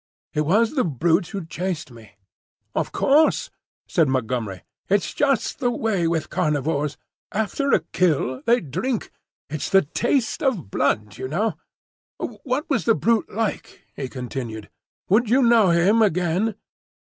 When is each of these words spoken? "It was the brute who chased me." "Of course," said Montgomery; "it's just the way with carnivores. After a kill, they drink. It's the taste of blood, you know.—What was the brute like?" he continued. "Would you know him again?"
"It 0.33 0.41
was 0.41 0.73
the 0.73 0.83
brute 0.83 1.27
who 1.27 1.45
chased 1.45 1.91
me." 1.91 2.13
"Of 2.73 2.91
course," 2.91 3.51
said 3.87 4.07
Montgomery; 4.09 4.63
"it's 4.89 5.13
just 5.13 5.59
the 5.59 5.69
way 5.69 6.07
with 6.07 6.31
carnivores. 6.31 6.97
After 7.31 7.69
a 7.71 7.81
kill, 7.81 8.41
they 8.47 8.61
drink. 8.61 9.11
It's 9.47 9.69
the 9.69 9.83
taste 9.83 10.41
of 10.41 10.71
blood, 10.71 11.19
you 11.19 11.27
know.—What 11.27 12.67
was 12.67 12.85
the 12.85 12.95
brute 12.95 13.31
like?" 13.31 13.85
he 13.95 14.09
continued. 14.09 14.71
"Would 15.07 15.29
you 15.29 15.43
know 15.43 15.69
him 15.69 16.01
again?" 16.01 16.55